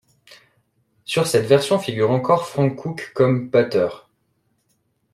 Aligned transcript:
Sur 1.05 1.27
cette 1.27 1.45
version 1.45 1.77
figure 1.77 2.09
encore 2.09 2.47
Frank 2.47 2.75
Cook 2.75 3.11
comme 3.13 3.49
batteur. 3.51 4.09